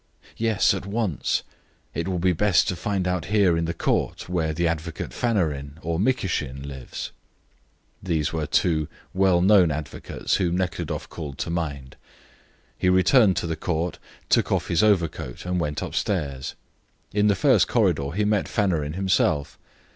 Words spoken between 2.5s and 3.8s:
to find out here in the